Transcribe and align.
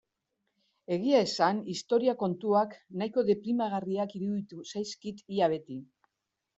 Egia 0.95 1.19
esan 1.25 1.59
historia 1.75 2.17
kontuak 2.23 2.75
nahiko 3.03 3.27
deprimigarriak 3.31 4.19
iruditu 4.23 4.67
zaizkit 4.75 5.27
ia 5.41 5.57
beti. 5.57 5.83